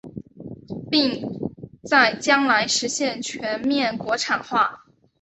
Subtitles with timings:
[0.89, 1.29] 并
[1.83, 4.83] 在将来实现全面国产化。